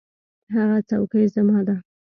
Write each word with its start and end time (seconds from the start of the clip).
هغه 0.53 0.77
څوکۍ 0.89 1.23
زما 1.35 1.59
ده. 1.67 1.75